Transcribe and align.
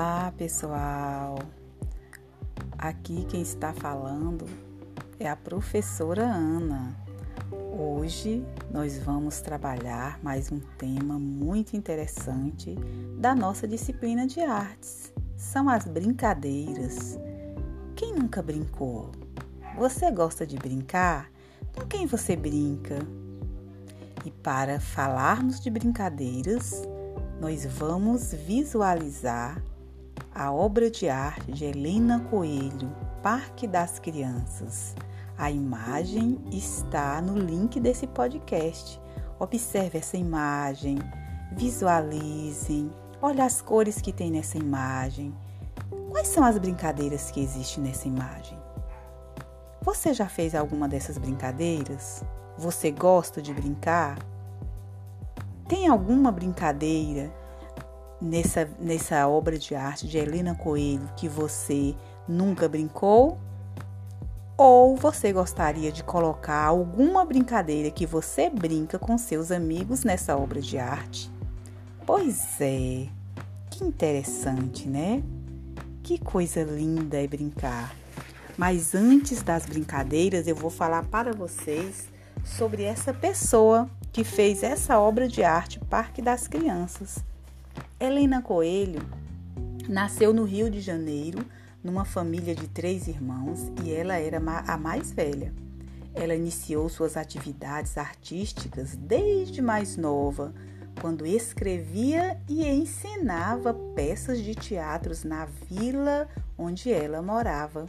Olá, 0.00 0.32
pessoal. 0.38 1.40
Aqui 2.78 3.24
quem 3.24 3.42
está 3.42 3.72
falando 3.72 4.46
é 5.18 5.28
a 5.28 5.34
professora 5.34 6.22
Ana. 6.22 6.96
Hoje 7.76 8.46
nós 8.70 8.96
vamos 8.98 9.40
trabalhar 9.40 10.20
mais 10.22 10.52
um 10.52 10.60
tema 10.78 11.18
muito 11.18 11.76
interessante 11.76 12.76
da 13.18 13.34
nossa 13.34 13.66
disciplina 13.66 14.24
de 14.24 14.38
artes. 14.40 15.12
São 15.36 15.68
as 15.68 15.84
brincadeiras. 15.84 17.18
Quem 17.96 18.14
nunca 18.14 18.40
brincou? 18.40 19.10
Você 19.76 20.12
gosta 20.12 20.46
de 20.46 20.56
brincar? 20.56 21.28
Com 21.74 21.84
quem 21.88 22.06
você 22.06 22.36
brinca? 22.36 23.00
E 24.24 24.30
para 24.30 24.78
falarmos 24.78 25.58
de 25.58 25.68
brincadeiras, 25.68 26.84
nós 27.40 27.66
vamos 27.66 28.32
visualizar 28.32 29.60
a 30.38 30.52
obra 30.52 30.88
de 30.88 31.08
arte 31.08 31.50
de 31.50 31.64
Helena 31.64 32.20
Coelho, 32.30 32.94
Parque 33.20 33.66
das 33.66 33.98
Crianças. 33.98 34.94
A 35.36 35.50
imagem 35.50 36.38
está 36.52 37.20
no 37.20 37.36
link 37.36 37.80
desse 37.80 38.06
podcast. 38.06 39.00
Observe 39.40 39.98
essa 39.98 40.16
imagem, 40.16 40.96
visualizem, 41.56 42.88
olhe 43.20 43.40
as 43.40 43.60
cores 43.60 44.00
que 44.00 44.12
tem 44.12 44.30
nessa 44.30 44.56
imagem. 44.56 45.34
Quais 46.08 46.28
são 46.28 46.44
as 46.44 46.56
brincadeiras 46.56 47.32
que 47.32 47.40
existem 47.40 47.82
nessa 47.82 48.06
imagem? 48.06 48.56
Você 49.82 50.14
já 50.14 50.28
fez 50.28 50.54
alguma 50.54 50.86
dessas 50.86 51.18
brincadeiras? 51.18 52.22
Você 52.56 52.92
gosta 52.92 53.42
de 53.42 53.52
brincar? 53.52 54.16
Tem 55.68 55.88
alguma 55.88 56.30
brincadeira 56.30 57.28
nessa, 58.20 58.68
nessa 58.78 59.26
obra 59.26 59.58
de 59.58 59.74
arte 59.74 60.06
de 60.06 60.18
Helena 60.18 60.54
Coelho 60.54 61.08
que 61.16 61.28
você 61.28 61.94
nunca 62.26 62.68
brincou? 62.68 63.38
Ou 64.56 64.96
você 64.96 65.32
gostaria 65.32 65.92
de 65.92 66.02
colocar 66.02 66.64
alguma 66.64 67.24
brincadeira 67.24 67.90
que 67.90 68.04
você 68.04 68.50
brinca 68.50 68.98
com 68.98 69.16
seus 69.16 69.52
amigos 69.52 70.02
nessa 70.02 70.36
obra 70.36 70.60
de 70.60 70.78
arte? 70.78 71.30
Pois 72.04 72.60
é, 72.60 73.06
que 73.70 73.84
interessante, 73.84 74.88
né? 74.88 75.22
Que 76.02 76.18
coisa 76.18 76.64
linda 76.64 77.22
é 77.22 77.26
brincar. 77.28 77.94
Mas 78.56 78.96
antes 78.96 79.42
das 79.42 79.64
brincadeiras, 79.64 80.48
eu 80.48 80.56
vou 80.56 80.70
falar 80.70 81.04
para 81.04 81.32
vocês 81.32 82.08
sobre 82.44 82.82
essa 82.82 83.14
pessoa 83.14 83.88
que 84.12 84.24
fez 84.24 84.64
essa 84.64 84.98
obra 84.98 85.28
de 85.28 85.44
arte, 85.44 85.78
Parque 85.78 86.20
das 86.20 86.48
Crianças. 86.48 87.22
Helena 88.00 88.42
Coelho 88.42 89.00
nasceu 89.88 90.32
no 90.32 90.44
Rio 90.44 90.70
de 90.70 90.80
Janeiro, 90.80 91.44
numa 91.82 92.04
família 92.04 92.54
de 92.54 92.68
três 92.68 93.08
irmãos, 93.08 93.72
e 93.84 93.92
ela 93.92 94.16
era 94.16 94.38
a 94.66 94.76
mais 94.76 95.10
velha. 95.12 95.52
Ela 96.14 96.34
iniciou 96.34 96.88
suas 96.88 97.16
atividades 97.16 97.96
artísticas 97.96 98.96
desde 98.96 99.62
mais 99.62 99.96
nova, 99.96 100.52
quando 101.00 101.24
escrevia 101.24 102.40
e 102.48 102.66
ensinava 102.66 103.72
peças 103.94 104.42
de 104.42 104.54
teatros 104.54 105.24
na 105.24 105.46
vila 105.68 106.28
onde 106.56 106.92
ela 106.92 107.22
morava. 107.22 107.86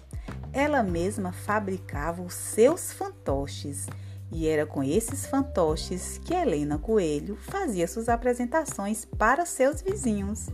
Ela 0.53 0.83
mesma 0.83 1.31
fabricava 1.31 2.21
os 2.21 2.33
seus 2.33 2.91
fantoches 2.91 3.87
e 4.31 4.47
era 4.47 4.65
com 4.65 4.83
esses 4.83 5.25
fantoches 5.25 6.19
que 6.23 6.33
Helena 6.33 6.77
Coelho 6.77 7.35
fazia 7.35 7.87
suas 7.87 8.09
apresentações 8.09 9.05
para 9.05 9.45
seus 9.45 9.81
vizinhos. 9.81 10.47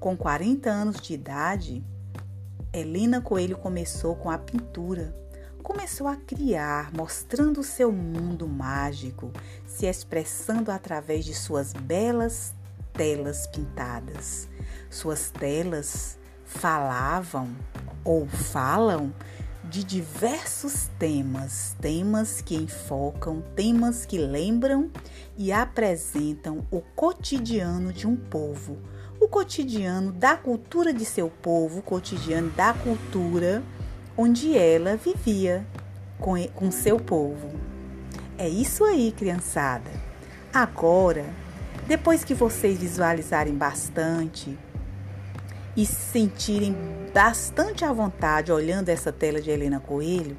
Com 0.00 0.16
40 0.16 0.70
anos 0.70 1.00
de 1.00 1.14
idade, 1.14 1.84
Helena 2.72 3.20
Coelho 3.20 3.56
começou 3.56 4.16
com 4.16 4.30
a 4.30 4.38
pintura. 4.38 5.14
Começou 5.62 6.06
a 6.06 6.16
criar, 6.16 6.92
mostrando 6.94 7.62
seu 7.62 7.90
mundo 7.90 8.46
mágico, 8.46 9.32
se 9.66 9.86
expressando 9.86 10.70
através 10.70 11.24
de 11.24 11.34
suas 11.34 11.72
belas 11.72 12.54
telas 12.92 13.46
pintadas. 13.48 14.48
Suas 14.88 15.30
telas 15.30 16.18
falavam 16.44 17.48
ou 18.04 18.26
falam 18.26 19.12
de 19.68 19.82
diversos 19.82 20.88
temas, 20.98 21.76
temas 21.80 22.40
que 22.40 22.54
enfocam, 22.54 23.42
temas 23.54 24.06
que 24.06 24.18
lembram 24.18 24.90
e 25.36 25.52
apresentam 25.52 26.66
o 26.70 26.80
cotidiano 26.80 27.92
de 27.92 28.06
um 28.06 28.16
povo, 28.16 28.78
o 29.20 29.28
cotidiano 29.28 30.12
da 30.12 30.36
cultura 30.36 30.92
de 30.92 31.04
seu 31.04 31.28
povo, 31.28 31.80
o 31.80 31.82
cotidiano 31.82 32.50
da 32.50 32.72
cultura 32.72 33.62
onde 34.16 34.56
ela 34.56 34.96
vivia 34.96 35.66
com, 36.18 36.42
com 36.48 36.70
seu 36.70 36.98
povo. 36.98 37.50
É 38.38 38.48
isso 38.48 38.84
aí, 38.84 39.12
criançada. 39.12 39.90
Agora, 40.52 41.24
depois 41.86 42.24
que 42.24 42.34
vocês 42.34 42.78
visualizarem 42.78 43.54
bastante, 43.54 44.58
e 45.76 45.84
se 45.84 45.94
sentirem 45.94 46.74
bastante 47.12 47.84
à 47.84 47.92
vontade 47.92 48.50
olhando 48.50 48.88
essa 48.88 49.12
tela 49.12 49.40
de 49.40 49.50
Helena 49.50 49.78
Coelho, 49.78 50.36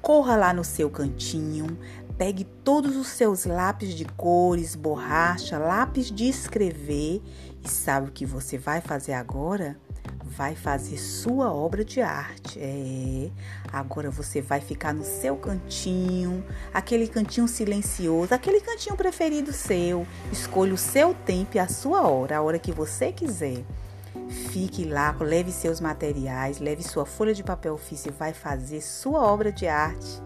corra 0.00 0.36
lá 0.36 0.54
no 0.54 0.62
seu 0.62 0.88
cantinho, 0.88 1.76
pegue 2.16 2.44
todos 2.44 2.96
os 2.96 3.08
seus 3.08 3.44
lápis 3.44 3.94
de 3.94 4.04
cores, 4.04 4.76
borracha, 4.76 5.58
lápis 5.58 6.10
de 6.10 6.28
escrever 6.28 7.20
e 7.64 7.68
sabe 7.68 8.08
o 8.08 8.12
que 8.12 8.24
você 8.24 8.56
vai 8.56 8.80
fazer 8.80 9.14
agora? 9.14 9.76
Vai 10.24 10.54
fazer 10.54 10.98
sua 10.98 11.52
obra 11.52 11.84
de 11.84 12.00
arte. 12.00 12.58
É. 12.60 13.30
Agora 13.72 14.10
você 14.10 14.40
vai 14.40 14.60
ficar 14.60 14.92
no 14.92 15.04
seu 15.04 15.36
cantinho, 15.36 16.44
aquele 16.72 17.08
cantinho 17.08 17.48
silencioso, 17.48 18.34
aquele 18.34 18.60
cantinho 18.60 18.96
preferido 18.96 19.52
seu. 19.52 20.06
Escolha 20.30 20.74
o 20.74 20.78
seu 20.78 21.14
tempo 21.14 21.56
e 21.56 21.58
a 21.58 21.66
sua 21.68 22.02
hora, 22.02 22.36
a 22.36 22.42
hora 22.42 22.58
que 22.58 22.70
você 22.70 23.10
quiser. 23.10 23.64
Fique 24.28 24.84
lá, 24.84 25.14
leve 25.20 25.52
seus 25.52 25.80
materiais, 25.80 26.58
leve 26.58 26.82
sua 26.82 27.06
folha 27.06 27.34
de 27.34 27.44
papel 27.44 27.74
ofício 27.74 28.10
e 28.10 28.12
vai 28.12 28.32
fazer 28.32 28.80
sua 28.80 29.20
obra 29.20 29.52
de 29.52 29.66
arte. 29.66 30.22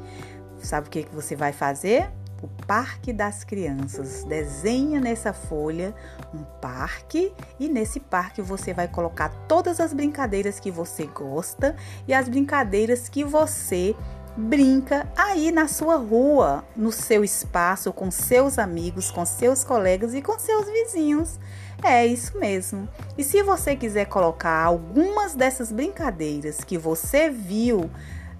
Sabe 0.59 0.89
o 0.89 0.91
que, 0.91 1.07
você 1.13 1.37
vai 1.37 1.53
fazer? 1.53 2.11
O 2.43 2.49
Parque 2.67 3.13
das 3.13 3.45
Crianças. 3.45 4.25
Desenha 4.25 5.01
nessa 5.01 5.33
folha 5.33 5.95
um 6.33 6.43
parque 6.61 7.35
e 7.59 7.69
nesse 7.69 8.01
parque 8.01 8.41
você 8.41 8.73
vai 8.73 8.89
colocar 8.89 9.29
todas 9.47 9.81
as 9.81 9.93
brincadeiras 9.93 10.59
que 10.59 10.71
você 10.71 11.07
gosta 11.07 11.77
e 12.09 12.15
as 12.15 12.29
brincadeiras 12.29 13.09
que 13.09 13.25
você 13.25 13.95
brinca 14.41 15.07
aí 15.17 15.53
na 15.53 15.69
sua 15.69 15.97
rua, 15.97 16.65
no 16.75 16.91
seu 16.91 17.23
espaço, 17.23 17.93
com 17.93 18.11
seus 18.11 18.59
amigos, 18.59 19.11
com 19.11 19.25
seus 19.25 19.63
colegas 19.63 20.15
e 20.15 20.23
com 20.23 20.39
seus 20.39 20.67
vizinhos. 20.67 21.39
É 21.83 22.05
isso 22.07 22.39
mesmo. 22.39 22.89
E 23.17 23.25
se 23.25 23.43
você 23.43 23.77
quiser 23.77 24.07
colocar 24.07 24.65
algumas 24.65 25.35
dessas 25.35 25.71
brincadeiras 25.71 26.65
que 26.65 26.77
você 26.77 27.31
viu 27.31 27.91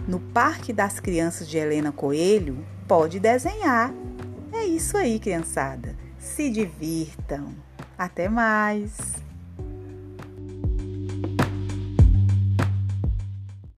no 0.07 0.19
Parque 0.19 0.73
das 0.73 0.99
Crianças 0.99 1.49
de 1.49 1.57
Helena 1.57 1.93
Coelho, 1.93 2.65
pode 2.89 3.21
desenhar. 3.21 3.93
É 4.53 4.65
isso 4.65 4.97
aí, 4.97 5.19
criançada. 5.19 5.97
Se 6.19 6.51
divirtam. 6.51 7.55
Até 7.97 8.29
mais! 8.29 9.30